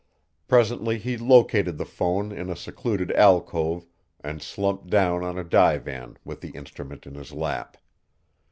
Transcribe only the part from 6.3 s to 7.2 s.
the instrument in